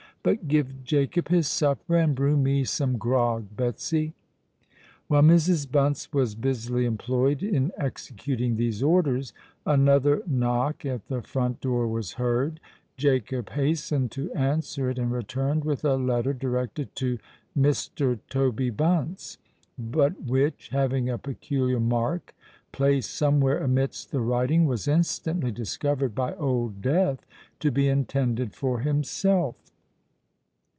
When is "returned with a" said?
15.11-15.95